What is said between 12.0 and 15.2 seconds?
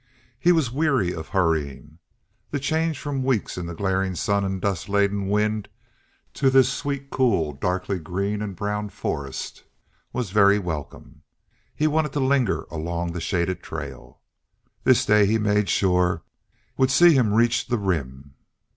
to linger along the shaded trail. This